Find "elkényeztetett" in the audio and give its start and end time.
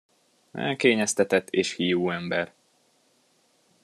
0.51-1.49